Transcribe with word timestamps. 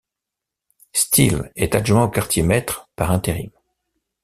Steele 0.93 1.51
est 1.55 1.75
adjoint 1.75 2.05
au 2.05 2.09
quartier 2.09 2.41
maître 2.41 2.89
par 2.95 3.11
intérim. 3.11 3.51